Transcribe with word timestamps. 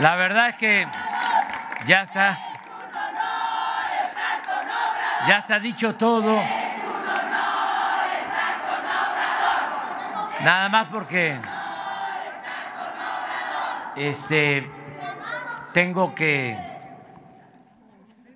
La 0.00 0.16
verdad 0.16 0.48
es 0.48 0.56
que 0.56 0.86
ya 1.86 2.02
está. 2.02 2.38
Ya 5.26 5.38
está 5.38 5.58
dicho 5.58 5.94
todo. 5.94 6.42
Nada 10.40 10.68
más 10.68 10.88
porque 10.88 11.40
este 13.96 14.70
tengo 15.72 16.14
que 16.14 16.58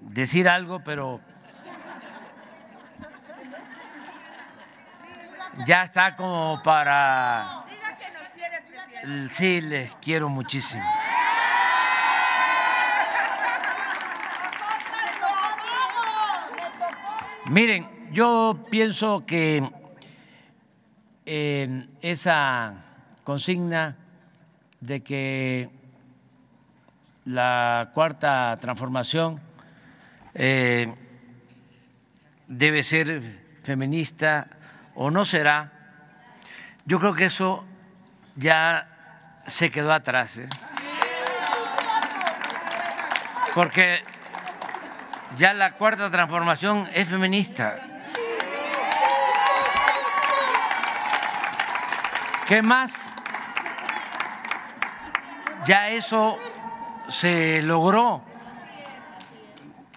decir 0.00 0.48
algo, 0.48 0.80
pero 0.82 1.20
ya 5.66 5.82
está 5.82 6.16
como 6.16 6.62
para 6.62 7.64
Sí, 9.32 9.60
les 9.60 9.94
quiero 9.96 10.28
muchísimo. 10.28 10.84
Miren, 17.50 17.88
yo 18.12 18.66
pienso 18.70 19.24
que 19.24 19.66
en 21.24 21.90
esa 22.02 22.74
consigna 23.24 23.96
de 24.80 25.02
que 25.02 25.70
la 27.24 27.90
cuarta 27.94 28.54
transformación 28.60 29.40
eh, 30.34 30.94
debe 32.48 32.82
ser 32.82 33.22
feminista 33.62 34.48
o 34.94 35.10
no 35.10 35.24
será, 35.24 35.72
yo 36.84 36.98
creo 37.00 37.14
que 37.14 37.24
eso 37.24 37.64
ya 38.36 39.40
se 39.46 39.70
quedó 39.70 39.94
atrás. 39.94 40.36
¿eh? 40.36 40.48
Porque 43.54 44.00
ya 45.36 45.54
la 45.54 45.72
cuarta 45.72 46.10
transformación 46.10 46.86
es 46.94 47.08
feminista. 47.08 47.76
¿Qué 52.46 52.62
más? 52.62 53.12
Ya 55.66 55.90
eso 55.90 56.38
se 57.08 57.60
logró. 57.62 58.22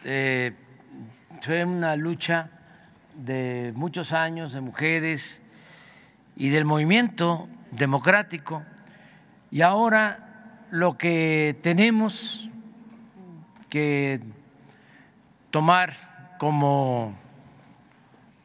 Eh, 0.04 0.54
fue 1.42 1.64
una 1.64 1.96
lucha 1.96 2.50
de 3.16 3.72
muchos 3.76 4.12
años 4.12 4.52
de 4.54 4.62
mujeres 4.62 5.42
y 6.36 6.50
del 6.50 6.66
movimiento 6.66 7.48
democrático. 7.72 8.64
Y 9.50 9.62
ahora 9.62 10.66
lo 10.72 10.98
que 10.98 11.58
tenemos 11.62 12.50
que 13.70 14.20
tomar 15.52 16.36
como 16.40 17.14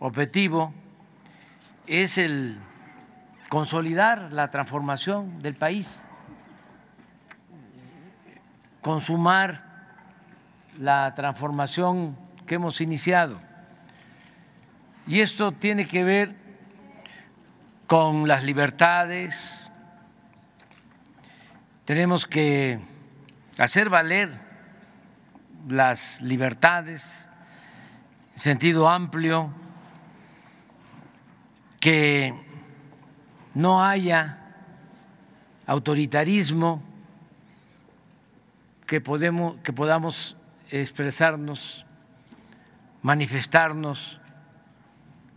objetivo 0.01 0.75
es 1.87 2.19
el 2.19 2.59
consolidar 3.49 4.33
la 4.33 4.51
transformación 4.51 5.41
del 5.41 5.55
país, 5.55 6.09
consumar 8.83 9.65
la 10.79 11.15
transformación 11.15 12.19
que 12.47 12.57
hemos 12.57 12.81
iniciado. 12.81 13.41
Y 15.07 15.21
esto 15.21 15.53
tiene 15.53 15.87
que 15.87 16.03
ver 16.03 16.35
con 17.87 18.27
las 18.27 18.43
libertades, 18.43 19.73
tenemos 21.85 22.27
que 22.27 22.81
hacer 23.59 23.89
valer 23.89 24.46
las 25.67 26.21
libertades 26.21 27.29
en 28.35 28.41
sentido 28.41 28.89
amplio, 28.89 29.51
que 31.81 32.35
no 33.55 33.83
haya 33.83 34.39
autoritarismo, 35.67 36.83
que, 38.87 39.01
podemos, 39.01 39.57
que 39.59 39.73
podamos 39.73 40.37
expresarnos, 40.71 41.85
manifestarnos 43.03 44.21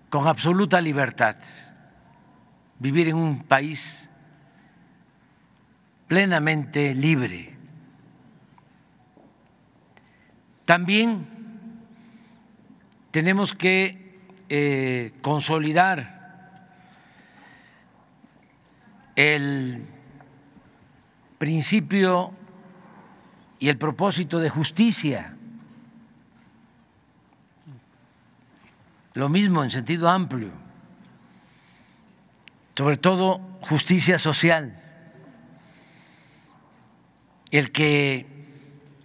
con 0.09 0.28
absoluta 0.28 0.81
libertad, 0.81 1.35
vivir 2.79 3.09
en 3.09 3.16
un 3.16 3.44
país 3.44 4.09
plenamente 6.07 6.94
libre. 6.95 7.59
También 10.69 11.25
tenemos 13.09 13.56
que 13.56 14.19
eh, 14.50 15.13
consolidar 15.24 16.62
el 19.16 19.84
principio 21.40 22.34
y 23.57 23.69
el 23.69 23.80
propósito 23.80 24.38
de 24.38 24.52
justicia. 24.52 25.35
Lo 29.16 29.28
mismo 29.28 29.63
en 29.63 29.72
sentido 29.72 30.07
amplio, 30.07 30.51
sobre 32.75 32.97
todo 32.97 33.41
justicia 33.62 34.19
social, 34.19 34.80
el 37.50 37.72
que 37.72 38.28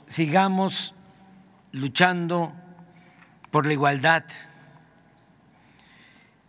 sigamos 0.06 0.94
luchando 1.74 2.52
por 3.50 3.66
la 3.66 3.72
igualdad, 3.72 4.24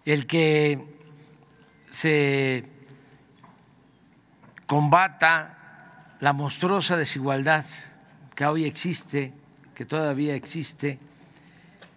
el 0.06 0.28
que 0.28 0.80
se 1.90 2.64
combata 4.68 6.16
la 6.20 6.32
monstruosa 6.32 6.96
desigualdad 6.96 7.66
que 8.36 8.46
hoy 8.46 8.66
existe, 8.66 9.34
que 9.74 9.86
todavía 9.86 10.36
existe 10.36 11.00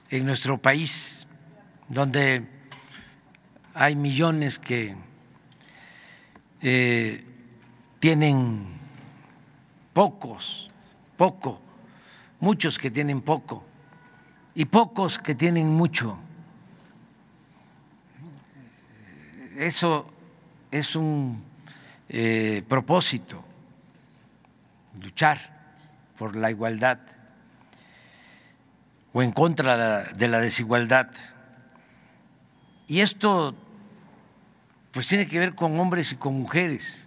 en 0.09 0.25
nuestro 0.25 0.57
país, 0.57 1.27
donde 1.87 2.49
hay 3.75 3.95
millones 3.95 4.59
que 4.59 4.97
eh, 6.63 7.25
tienen 8.01 8.69
pocos, 9.93 10.71
poco 11.19 11.68
muchos 12.41 12.79
que 12.79 12.91
tienen 12.91 13.21
poco 13.21 13.65
y 14.55 14.65
pocos 14.65 15.19
que 15.19 15.35
tienen 15.35 15.69
mucho. 15.69 16.19
Eso 19.57 20.11
es 20.71 20.95
un 20.95 21.43
eh, 22.09 22.63
propósito, 22.69 23.45
luchar 25.01 25.39
por 26.17 26.37
la 26.37 26.51
igualdad 26.51 26.99
o 29.13 29.23
en 29.23 29.33
contra 29.33 30.05
de 30.05 30.29
la 30.29 30.41
desigualdad. 30.41 31.11
Y 32.87 33.01
esto 33.01 33.55
pues 34.93 35.07
tiene 35.07 35.27
que 35.27 35.39
ver 35.39 35.55
con 35.55 35.79
hombres 35.79 36.13
y 36.13 36.17
con 36.17 36.35
mujeres, 36.35 37.07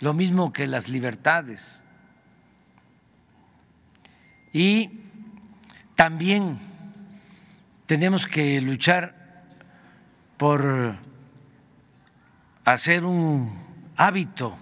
lo 0.00 0.14
mismo 0.14 0.52
que 0.52 0.66
las 0.66 0.88
libertades 0.88 1.82
y 4.56 4.90
también 5.96 6.58
tenemos 7.84 8.26
que 8.26 8.58
luchar 8.62 9.14
por 10.38 10.96
hacer 12.64 13.04
un 13.04 13.52
hábito 13.98 14.56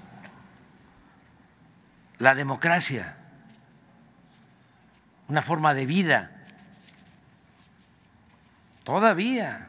la 2.19 2.35
democracia, 2.35 3.17
una 5.29 5.43
forma 5.43 5.75
de 5.75 5.87
vida. 5.87 6.45
Todavía 8.83 9.69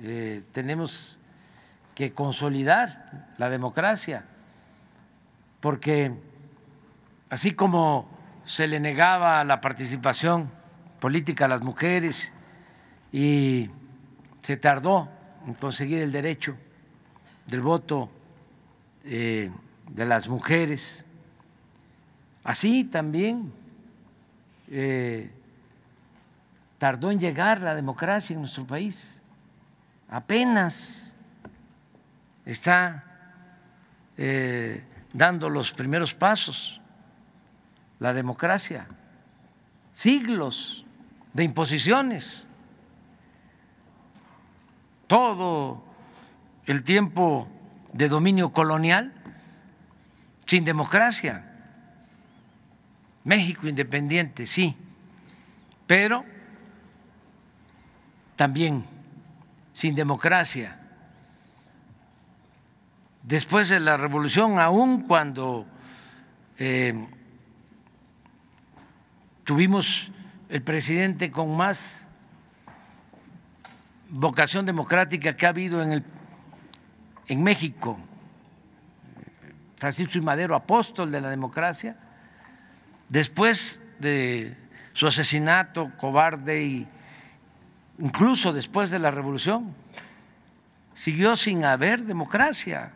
eh, 0.00 0.42
tenemos 0.52 1.18
que 1.94 2.12
consolidar 2.12 3.32
la 3.38 3.48
democracia, 3.48 4.26
porque 5.60 6.12
así 7.30 7.52
como 7.52 8.19
se 8.44 8.66
le 8.66 8.80
negaba 8.80 9.44
la 9.44 9.60
participación 9.60 10.50
política 11.00 11.46
a 11.46 11.48
las 11.48 11.62
mujeres 11.62 12.32
y 13.12 13.70
se 14.42 14.56
tardó 14.56 15.08
en 15.46 15.54
conseguir 15.54 16.02
el 16.02 16.12
derecho 16.12 16.56
del 17.46 17.60
voto 17.60 18.10
eh, 19.04 19.50
de 19.88 20.06
las 20.06 20.28
mujeres. 20.28 21.04
Así 22.44 22.84
también 22.84 23.52
eh, 24.70 25.30
tardó 26.78 27.10
en 27.10 27.20
llegar 27.20 27.60
la 27.60 27.74
democracia 27.74 28.34
en 28.34 28.40
nuestro 28.40 28.66
país. 28.66 29.20
Apenas 30.08 31.10
está 32.44 33.04
eh, 34.16 34.82
dando 35.12 35.48
los 35.48 35.72
primeros 35.72 36.14
pasos, 36.14 36.80
la 38.00 38.12
democracia, 38.14 38.88
siglos 39.92 40.84
de 41.32 41.44
imposiciones, 41.44 42.48
todo 45.06 45.84
el 46.66 46.82
tiempo 46.82 47.46
de 47.92 48.08
dominio 48.08 48.52
colonial 48.52 49.12
sin 50.46 50.64
democracia. 50.64 51.46
México 53.22 53.68
independiente, 53.68 54.46
sí, 54.46 54.74
pero 55.86 56.24
también 58.34 58.84
sin 59.74 59.94
democracia. 59.94 60.80
Después 63.22 63.68
de 63.68 63.78
la 63.78 63.98
revolución, 63.98 64.58
aún 64.58 65.02
cuando 65.02 65.66
eh, 66.58 67.06
tuvimos 69.50 70.12
el 70.48 70.62
presidente 70.62 71.32
con 71.32 71.56
más 71.56 72.06
vocación 74.08 74.64
democrática 74.64 75.36
que 75.36 75.44
ha 75.44 75.48
habido 75.48 75.82
en, 75.82 75.90
el, 75.90 76.04
en 77.26 77.42
México, 77.42 77.98
Francisco 79.76 80.18
y 80.18 80.20
Madero, 80.20 80.54
apóstol 80.54 81.10
de 81.10 81.20
la 81.20 81.30
democracia, 81.30 81.96
después 83.08 83.82
de 83.98 84.56
su 84.92 85.08
asesinato 85.08 85.90
cobarde 85.98 86.62
y 86.62 86.88
incluso 87.98 88.52
después 88.52 88.88
de 88.90 89.00
la 89.00 89.10
revolución, 89.10 89.74
siguió 90.94 91.34
sin 91.34 91.64
haber 91.64 92.04
democracia. 92.04 92.92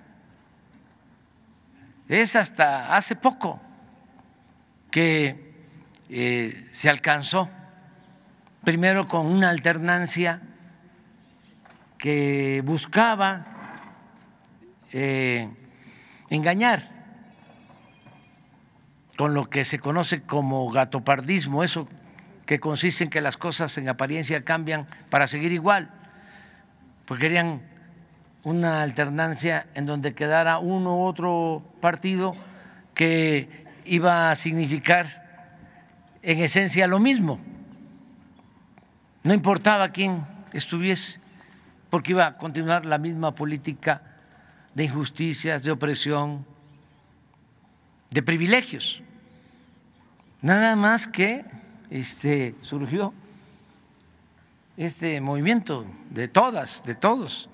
Es 2.09 2.37
hasta 2.37 2.95
hace 2.95 3.17
poco 3.17 3.61
que 4.93 5.53
eh, 6.09 6.69
se 6.71 6.91
alcanzó, 6.91 7.49
primero 8.63 9.09
con 9.09 9.27
una 9.27 9.51
alternancia 9.51 10.41
que 11.99 12.63
buscaba 12.65 13.47
eh, 14.93 15.49
engañar 16.29 16.83
con 19.17 19.33
lo 19.33 19.49
que 19.49 19.65
se 19.65 19.79
conoce 19.79 20.23
como 20.23 20.71
gatopardismo, 20.71 21.65
eso 21.65 21.89
que 22.47 22.61
consiste 22.61 23.05
en 23.05 23.11
que 23.11 23.21
las 23.21 23.37
cosas 23.37 23.79
en 23.79 23.89
apariencia 23.89 24.45
cambian 24.45 24.87
para 25.09 25.27
seguir 25.27 25.53
igual, 25.53 25.91
porque 27.07 27.23
querían 27.23 27.63
una 28.43 28.83
alternancia 28.83 29.67
en 29.75 29.87
donde 29.87 30.15
quedara 30.15 30.59
uno 30.59 30.99
u 30.99 31.05
otro 31.05 31.63
partido 31.81 32.35
que 32.95 33.49
iba 33.87 34.31
a 34.31 34.35
significar 34.35 35.24
en 36.25 36.41
esencia 36.41 36.87
lo 36.87 36.99
mismo. 36.99 37.39
No 39.23 39.35
importaba 39.35 39.91
quién 39.91 40.27
estuviese 40.53 41.21
porque 41.91 42.13
iba 42.13 42.27
a 42.27 42.37
continuar 42.37 42.87
la 42.87 42.99
misma 42.99 43.35
política 43.35 44.03
de 44.75 44.85
injusticias, 44.85 45.63
de 45.63 45.71
opresión, 45.71 46.45
de 48.11 48.23
privilegios. 48.23 49.03
Nada 50.41 50.77
más 50.77 51.07
que 51.07 51.45
este, 51.91 52.55
surgió 52.63 53.15
este 54.77 55.21
movimiento 55.21 55.87
de 56.11 56.27
todas, 56.27 56.85
de 56.85 56.95
todos. 56.95 57.49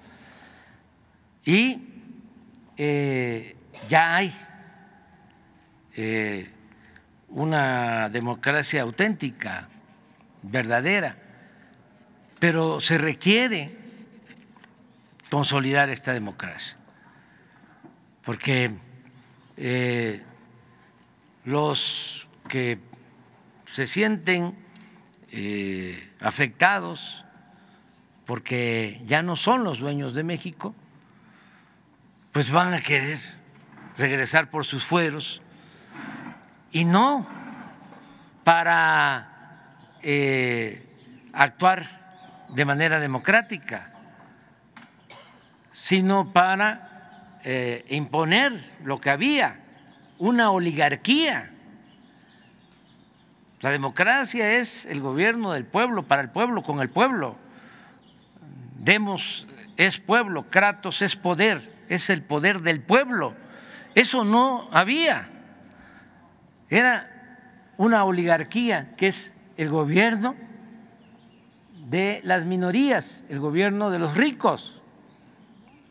Y 1.44 1.82
eh, 2.76 3.56
ya 3.88 4.16
hay 4.16 4.34
eh, 5.94 6.50
una 7.30 8.08
democracia 8.08 8.82
auténtica, 8.82 9.68
verdadera, 10.42 11.16
pero 12.38 12.80
se 12.80 12.98
requiere 12.98 13.76
consolidar 15.30 15.90
esta 15.90 16.12
democracia, 16.12 16.76
porque 18.24 18.72
eh, 19.56 20.22
los 21.44 22.28
que 22.48 22.78
se 23.72 23.86
sienten 23.86 24.56
eh, 25.30 26.12
afectados 26.20 27.24
porque 28.26 29.00
ya 29.06 29.22
no 29.22 29.34
son 29.34 29.64
los 29.64 29.80
dueños 29.80 30.14
de 30.14 30.22
México, 30.22 30.72
pues 32.32 32.50
van 32.50 32.74
a 32.74 32.80
querer 32.80 33.18
regresar 33.98 34.50
por 34.50 34.64
sus 34.64 34.84
fueros 34.84 35.42
y 36.72 36.84
no 36.84 37.26
para 38.44 39.28
eh, 40.02 41.28
actuar 41.32 42.46
de 42.50 42.64
manera 42.64 42.98
democrática 42.98 43.90
sino 45.80 46.30
para 46.30 47.38
eh, 47.42 47.86
imponer 47.88 48.52
lo 48.84 49.00
que 49.00 49.08
había, 49.08 49.60
una 50.18 50.50
oligarquía. 50.50 51.50
La 53.62 53.70
democracia 53.70 54.58
es 54.58 54.84
el 54.84 55.00
gobierno 55.00 55.52
del 55.52 55.64
pueblo, 55.64 56.02
para 56.02 56.20
el 56.20 56.28
pueblo, 56.28 56.62
con 56.62 56.80
el 56.80 56.90
pueblo. 56.90 57.36
Demos 58.78 59.46
es 59.78 59.98
pueblo, 59.98 60.50
Kratos 60.50 61.00
es 61.00 61.16
poder, 61.16 61.72
es 61.88 62.10
el 62.10 62.22
poder 62.22 62.60
del 62.60 62.82
pueblo. 62.82 63.34
Eso 63.94 64.26
no 64.26 64.68
había. 64.72 65.30
Era 66.70 67.10
una 67.76 68.04
oligarquía 68.04 68.94
que 68.96 69.08
es 69.08 69.34
el 69.56 69.68
gobierno 69.68 70.36
de 71.88 72.20
las 72.22 72.44
minorías, 72.44 73.24
el 73.28 73.40
gobierno 73.40 73.90
de 73.90 73.98
los 73.98 74.16
ricos. 74.16 74.80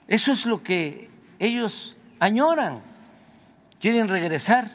Eso 0.08 0.31
es 0.31 0.46
lo 0.46 0.64
que 0.64 1.12
ellos 1.38 1.98
añoran, 2.20 2.81
quieren 3.80 4.08
regresar 4.08 4.72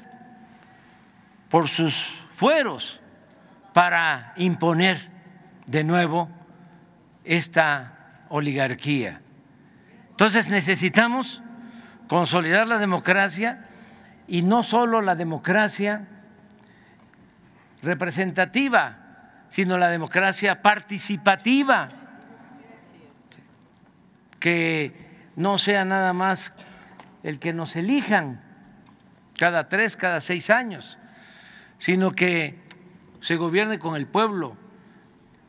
por 1.48 1.68
sus 1.68 2.22
fueros 2.30 3.00
para 3.72 4.34
imponer 4.36 5.08
de 5.66 5.84
nuevo 5.84 6.28
esta 7.24 8.24
oligarquía. 8.28 9.20
Entonces 10.10 10.50
necesitamos 10.50 11.42
consolidar 12.06 12.66
la 12.66 12.78
democracia 12.78 13.64
y 14.26 14.42
no 14.42 14.62
solo 14.62 15.00
la 15.00 15.14
democracia 15.14 16.06
representativa, 17.82 18.98
sino 19.48 19.78
la 19.78 19.88
democracia 19.88 20.62
participativa, 20.62 21.88
que 24.40 24.92
no 25.36 25.58
sea 25.58 25.84
nada 25.84 26.12
más 26.12 26.54
el 27.22 27.38
que 27.38 27.52
nos 27.52 27.76
elijan 27.76 28.40
cada 29.38 29.68
tres, 29.68 29.96
cada 29.96 30.20
seis 30.20 30.50
años, 30.50 30.98
sino 31.78 32.12
que 32.12 32.58
se 33.20 33.36
gobierne 33.36 33.78
con 33.78 33.96
el 33.96 34.06
pueblo, 34.06 34.56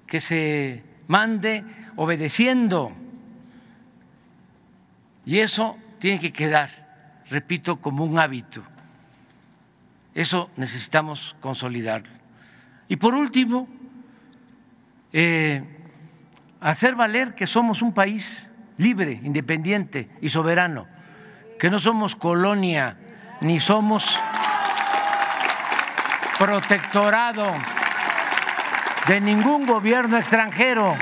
que 0.08 0.20
se 0.20 0.84
mande 1.08 1.64
obedeciendo. 1.96 2.92
Y 5.26 5.40
eso 5.40 5.78
tiene 6.00 6.20
que 6.20 6.32
quedar, 6.32 7.24
repito, 7.30 7.82
como 7.82 8.06
un 8.06 8.20
hábito. 8.20 8.64
Eso 10.16 10.50
necesitamos 10.56 11.36
consolidarlo. 11.42 12.10
Y 12.88 12.96
por 12.96 13.14
último, 13.14 13.68
eh, 15.12 15.62
hacer 16.62 16.96
valer 16.96 17.36
que 17.36 17.46
somos 17.46 17.82
un 17.82 17.94
país 17.94 18.50
libre, 18.78 19.20
independiente 19.24 20.10
y 20.22 20.30
soberano, 20.30 20.88
que 21.60 21.70
no 21.70 21.80
somos 21.80 22.16
colonia 22.16 22.98
ni 23.42 23.60
somos 23.60 24.18
protectorado 26.40 27.54
de 29.08 29.20
ningún 29.20 29.66
gobierno 29.66 30.18
extranjero. 30.18 30.96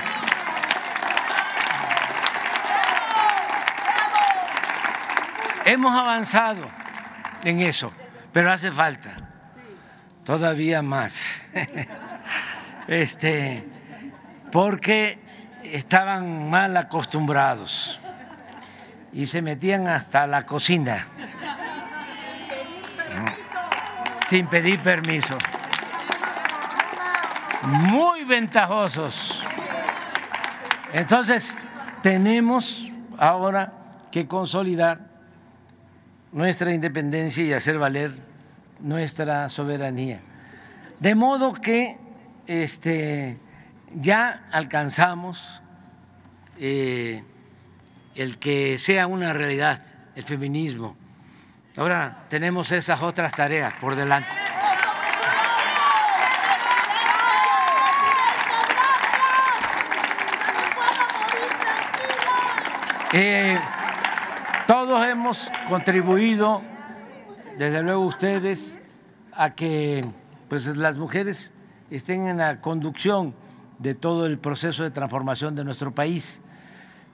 Hemos 5.64 5.92
avanzado 5.92 6.68
en 7.42 7.60
eso, 7.60 7.92
pero 8.34 8.52
hace 8.52 8.70
falta 8.70 9.16
todavía 10.24 10.82
más. 10.82 11.18
Este, 12.86 13.64
porque 14.52 15.18
estaban 15.62 16.50
mal 16.50 16.76
acostumbrados 16.76 17.98
y 19.10 19.24
se 19.24 19.40
metían 19.40 19.88
hasta 19.88 20.26
la 20.26 20.44
cocina 20.44 21.06
sin 24.28 24.46
pedir 24.48 24.82
permiso. 24.82 25.38
Muy 27.62 28.24
ventajosos. 28.24 29.42
Entonces, 30.92 31.56
tenemos 32.02 32.86
ahora 33.16 33.72
que 34.10 34.28
consolidar 34.28 35.13
nuestra 36.34 36.74
independencia 36.74 37.44
y 37.44 37.52
hacer 37.52 37.78
valer 37.78 38.12
nuestra 38.80 39.48
soberanía. 39.48 40.20
De 40.98 41.14
modo 41.14 41.54
que 41.54 41.96
este, 42.46 43.38
ya 43.94 44.44
alcanzamos 44.50 45.62
eh, 46.58 47.22
el 48.16 48.38
que 48.38 48.78
sea 48.78 49.06
una 49.06 49.32
realidad 49.32 49.80
el 50.16 50.24
feminismo. 50.24 50.96
Ahora 51.76 52.24
tenemos 52.28 52.70
esas 52.72 53.00
otras 53.00 53.32
tareas 53.32 53.72
por 53.74 53.94
delante. 53.94 54.28
Eh, 63.12 63.60
hemos 65.02 65.50
contribuido, 65.68 66.62
desde 67.58 67.82
luego 67.82 68.04
ustedes, 68.04 68.80
a 69.32 69.54
que 69.54 70.04
pues, 70.48 70.76
las 70.76 70.98
mujeres 70.98 71.52
estén 71.90 72.28
en 72.28 72.38
la 72.38 72.60
conducción 72.60 73.34
de 73.78 73.94
todo 73.94 74.26
el 74.26 74.38
proceso 74.38 74.84
de 74.84 74.90
transformación 74.90 75.56
de 75.56 75.64
nuestro 75.64 75.92
país. 75.92 76.42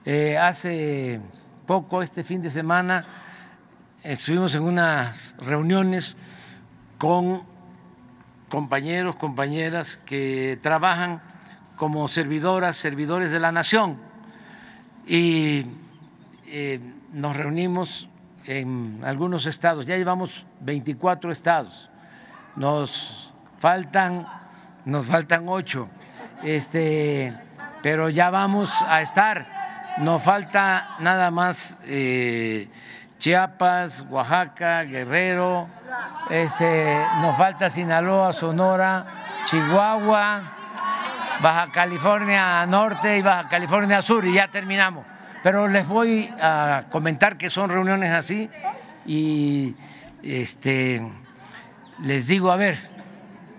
Eh, 0.05 0.37
hace 0.37 1.19
poco, 1.65 2.03
este 2.03 2.23
fin 2.23 2.41
de 2.41 2.49
semana, 2.49 3.05
estuvimos 4.03 4.53
en 4.55 4.63
unas 4.63 5.35
reuniones 5.39 6.17
con 6.97 7.43
compañeros, 8.49 9.15
compañeras 9.15 9.97
que 10.05 10.59
trabajan 10.61 11.21
como 11.77 12.07
servidoras, 12.07 12.77
servidores 12.77 13.31
de 13.31 13.39
la 13.39 13.51
nación. 13.51 13.97
Y 15.07 15.65
eh, 16.45 16.79
nos 17.11 17.35
reunimos 17.35 18.07
en 18.45 19.01
algunos 19.03 19.45
estados, 19.45 19.85
ya 19.85 19.97
llevamos 19.97 20.45
24 20.61 21.31
estados, 21.31 21.89
nos 22.55 23.33
faltan, 23.57 24.25
nos 24.85 25.05
faltan 25.05 25.47
ocho, 25.47 25.89
este, 26.43 27.33
pero 27.83 28.09
ya 28.09 28.29
vamos 28.29 28.73
a 28.87 29.01
estar, 29.01 29.93
nos 29.99 30.23
falta 30.23 30.95
nada 30.99 31.29
más 31.31 31.77
eh, 31.83 32.69
Chiapas, 33.19 34.05
Oaxaca, 34.09 34.83
Guerrero, 34.83 35.67
este, 36.29 36.99
nos 37.21 37.37
falta 37.37 37.69
Sinaloa, 37.69 38.33
Sonora, 38.33 39.05
Chihuahua, 39.45 40.41
Baja 41.41 41.71
California 41.71 42.65
Norte 42.67 43.17
y 43.17 43.21
Baja 43.21 43.49
California 43.49 44.01
Sur 44.01 44.25
y 44.25 44.33
ya 44.33 44.47
terminamos. 44.47 45.05
Pero 45.43 45.67
les 45.67 45.87
voy 45.87 46.31
a 46.39 46.85
comentar 46.91 47.37
que 47.37 47.49
son 47.49 47.69
reuniones 47.69 48.11
así 48.11 48.49
y 49.05 49.75
este, 50.21 51.01
les 52.03 52.27
digo, 52.27 52.51
a 52.51 52.57
ver, 52.57 52.77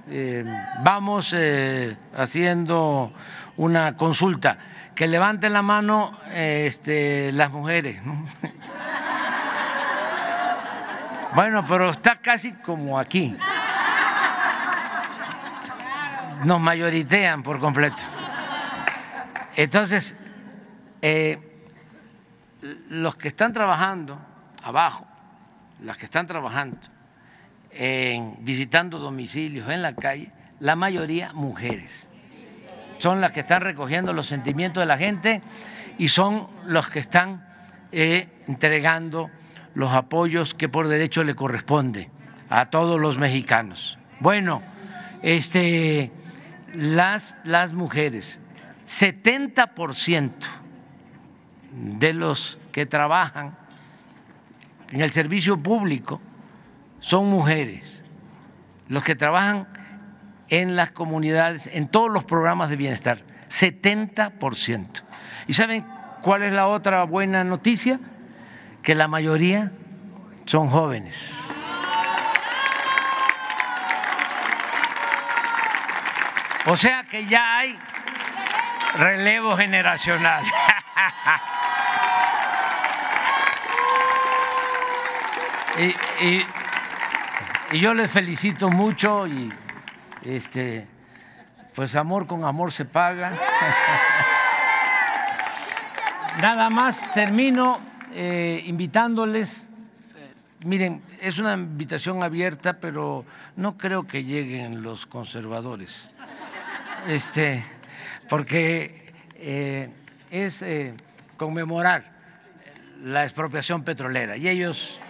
eh, 0.08 0.44
vamos 0.82 1.34
eh, 1.36 1.96
haciendo 2.16 3.12
una 3.56 3.96
consulta. 3.96 4.58
Que 4.94 5.08
levanten 5.08 5.52
la 5.54 5.62
mano 5.62 6.12
este, 6.30 7.32
las 7.32 7.50
mujeres. 7.50 8.00
Bueno, 11.34 11.64
pero 11.66 11.88
está 11.88 12.16
casi 12.16 12.52
como 12.52 12.98
aquí. 12.98 13.34
Nos 16.44 16.60
mayoritean 16.60 17.42
por 17.42 17.58
completo. 17.58 18.02
Entonces, 19.56 20.14
eh, 21.00 21.51
los 22.62 23.16
que 23.16 23.28
están 23.28 23.52
trabajando 23.52 24.18
abajo, 24.62 25.06
las 25.82 25.96
que 25.96 26.04
están 26.04 26.26
trabajando 26.26 26.78
en 27.70 28.36
visitando 28.40 28.98
domicilios 28.98 29.68
en 29.68 29.82
la 29.82 29.94
calle, 29.94 30.30
la 30.60 30.76
mayoría 30.76 31.32
mujeres. 31.32 32.08
Son 32.98 33.20
las 33.20 33.32
que 33.32 33.40
están 33.40 33.62
recogiendo 33.62 34.12
los 34.12 34.26
sentimientos 34.26 34.82
de 34.82 34.86
la 34.86 34.96
gente 34.96 35.42
y 35.98 36.08
son 36.08 36.46
los 36.66 36.88
que 36.88 37.00
están 37.00 37.44
eh, 37.90 38.28
entregando 38.46 39.30
los 39.74 39.90
apoyos 39.92 40.54
que 40.54 40.68
por 40.68 40.86
derecho 40.86 41.24
le 41.24 41.34
corresponde 41.34 42.10
a 42.48 42.70
todos 42.70 43.00
los 43.00 43.18
mexicanos. 43.18 43.98
Bueno, 44.20 44.62
este, 45.22 46.12
las, 46.74 47.38
las 47.44 47.72
mujeres, 47.72 48.40
70 48.84 49.74
por 49.74 49.94
ciento 49.94 50.46
de 51.72 52.12
los 52.12 52.58
que 52.70 52.86
trabajan 52.86 53.56
en 54.90 55.00
el 55.00 55.10
servicio 55.10 55.56
público 55.56 56.20
son 57.00 57.26
mujeres, 57.26 58.04
los 58.88 59.02
que 59.02 59.16
trabajan 59.16 59.66
en 60.48 60.76
las 60.76 60.90
comunidades, 60.90 61.66
en 61.66 61.88
todos 61.88 62.10
los 62.10 62.24
programas 62.24 62.68
de 62.68 62.76
bienestar, 62.76 63.18
70%. 63.48 65.02
¿Y 65.46 65.54
saben 65.54 65.86
cuál 66.20 66.42
es 66.42 66.52
la 66.52 66.68
otra 66.68 67.04
buena 67.04 67.42
noticia? 67.42 67.98
Que 68.82 68.94
la 68.94 69.08
mayoría 69.08 69.72
son 70.44 70.68
jóvenes. 70.68 71.30
O 76.66 76.76
sea 76.76 77.04
que 77.04 77.26
ya 77.26 77.58
hay 77.58 77.78
relevo 78.96 79.56
generacional. 79.56 80.44
Y, 86.22 86.40
yo 87.80 87.94
les 87.94 88.08
felicito 88.08 88.70
mucho 88.70 89.26
y 89.26 89.48
este 90.22 90.86
pues 91.74 91.96
amor 91.96 92.28
con 92.28 92.44
amor 92.44 92.70
se 92.70 92.84
paga. 92.84 93.32
Nada 96.40 96.70
más 96.70 97.12
termino 97.12 97.80
eh, 98.12 98.62
invitándoles. 98.66 99.68
Eh, 100.14 100.32
miren, 100.64 101.02
es 101.20 101.38
una 101.38 101.54
invitación 101.54 102.22
abierta, 102.22 102.74
pero 102.74 103.24
no 103.56 103.76
creo 103.76 104.06
que 104.06 104.22
lleguen 104.22 104.82
los 104.82 105.06
conservadores. 105.06 106.08
Este, 107.08 107.64
porque 108.28 109.12
eh, 109.34 109.90
es 110.30 110.64
conmemorar 111.36 112.12
la 113.02 113.24
expropiación 113.24 113.82
petrolera 113.82 114.36
y 114.36 114.48
ellos 114.48 115.00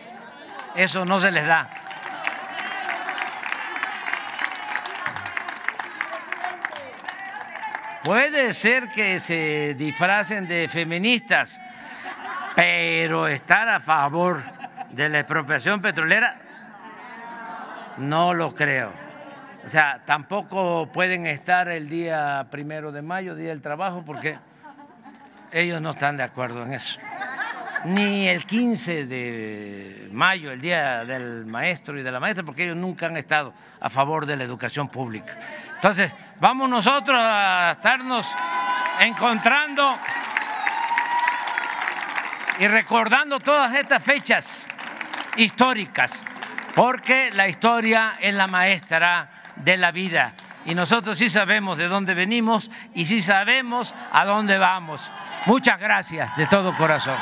eso 0.75 1.05
no 1.05 1.19
se 1.19 1.31
les 1.31 1.47
da. 1.47 1.69
Puede 8.05 8.53
ser 8.53 8.89
que 8.89 9.21
se 9.21 9.75
disfracen 9.75 10.49
de 10.49 10.69
feministas, 10.69 11.61
pero 12.57 13.29
estar 13.29 13.69
a 13.69 13.79
favor 13.79 14.43
de 14.91 15.09
la 15.09 15.21
expropiación 15.21 15.81
petrolera, 15.81 16.37
no 17.99 18.35
lo 18.35 18.55
creo. 18.55 18.93
O 19.65 19.69
sea, 19.69 20.03
tampoco 20.05 20.91
pueden 20.93 21.27
estar 21.27 21.69
el 21.69 21.89
día 21.89 22.49
primero 22.51 22.91
de 22.91 23.03
mayo, 23.03 23.37
día 23.37 23.51
del 23.51 23.63
trabajo, 23.63 24.03
porque 24.05 24.37
ellos 25.53 25.81
no 25.81 25.91
están 25.91 26.17
de 26.17 26.25
acuerdo 26.25 26.65
en 26.65 26.73
eso 26.73 26.99
ni 27.85 28.29
el 28.29 28.47
15 28.47 29.07
de 29.07 30.09
mayo, 30.13 30.53
el 30.53 30.61
Día 30.61 31.05
del 31.05 31.47
Maestro 31.47 31.99
y 31.99 32.03
de 32.03 32.13
la 32.13 32.21
Maestra, 32.21 32.45
porque 32.45 32.65
ellos 32.65 32.77
nunca 32.77 33.07
han 33.07 33.17
estado 33.17 33.53
a 33.81 33.91
favor 33.91 34.27
de 34.27 34.37
la 34.37 34.45
educación 34.45 34.89
pública. 34.89 35.37
Entonces, 35.75 36.13
vamos 36.41 36.69
nosotros 36.69 37.19
a 37.21 37.73
estarnos 37.73 38.31
encontrando 39.01 39.97
y 42.59 42.69
recordando 42.69 43.41
todas 43.41 43.75
estas 43.75 44.03
fechas 44.03 44.67
históricas, 45.37 46.25
porque 46.75 47.31
la 47.33 47.49
historia 47.49 48.15
es 48.21 48.35
la 48.35 48.47
maestra 48.47 49.29
de 49.57 49.77
la 49.77 49.91
vida 49.91 50.35
y 50.65 50.75
nosotros 50.75 51.19
sí 51.19 51.29
sabemos 51.29 51.77
de 51.77 51.89
dónde 51.89 52.15
venimos 52.15 52.71
y 52.95 53.07
sí 53.07 53.21
sabemos 53.21 53.95
a 54.13 54.25
dónde 54.25 54.59
vamos. 54.59 55.11
Muchas 55.47 55.81
gracias 55.81 56.37
de 56.37 56.47
todo 56.47 56.77
corazón. 56.77 57.17